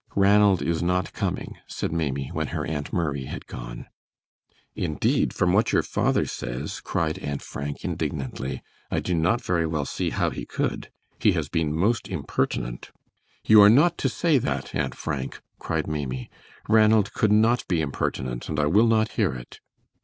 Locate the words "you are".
13.45-13.69